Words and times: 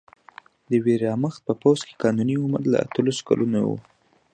د 0.69 0.71
ویرماخت 0.85 1.41
په 1.47 1.53
پوځ 1.61 1.79
کې 1.87 1.99
قانوني 2.03 2.35
عمر 2.43 2.61
له 2.71 2.77
اتلسو 2.85 3.21
کلونو 3.29 3.59
و 3.69 3.71